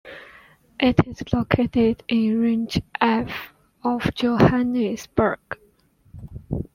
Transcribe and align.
It 0.79 0.99
is 1.05 1.21
located 1.31 2.03
in 2.07 2.41
Region 2.41 2.81
F 2.99 3.53
of 3.83 4.11
Johannesburg. 4.15 5.37